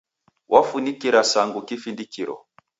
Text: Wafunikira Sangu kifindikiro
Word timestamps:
Wafunikira 0.49 1.23
Sangu 1.31 1.61
kifindikiro 1.67 2.35